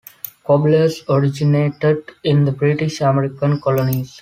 [0.47, 4.19] Cobblers originated in the British American colonies.